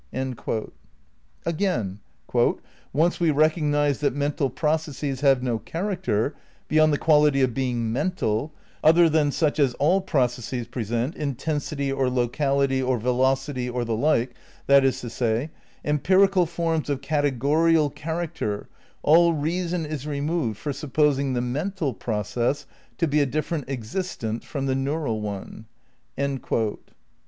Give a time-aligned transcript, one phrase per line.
[1.45, 1.99] 'Again:...
[2.91, 6.33] "once we recognise that mental processes have no character,
[6.67, 8.51] beyond the quality of being mental,
[8.83, 14.31] other than such as all processes present, intensity or locality or velocity or the like,
[14.65, 15.51] that is to say,
[15.85, 18.67] empirical forms of eategorial character,
[19.03, 22.65] all reason is removed for supposing the mental process
[22.97, 25.65] to be a different existent from the neural one."'